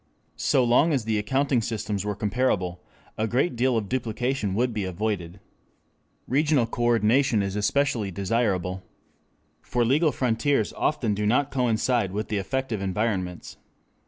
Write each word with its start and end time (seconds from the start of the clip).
So 0.41 0.63
long 0.63 0.93
as 0.93 1.05
the 1.05 1.19
accounting 1.19 1.61
systems 1.61 2.03
were 2.03 2.15
comparable, 2.15 2.81
a 3.19 3.27
great 3.27 3.55
deal 3.55 3.77
of 3.77 3.87
duplication 3.87 4.55
would 4.55 4.73
be 4.73 4.83
avoided. 4.83 5.39
Regional 6.27 6.65
coordination 6.65 7.43
is 7.43 7.55
especially 7.55 8.09
desirable. 8.09 8.81
For 9.61 9.85
legal 9.85 10.11
frontiers 10.11 10.73
often 10.73 11.13
do 11.13 11.27
not 11.27 11.51
coincide 11.51 12.13
with 12.13 12.29
the 12.29 12.37
effective 12.37 12.81
environments. 12.81 13.57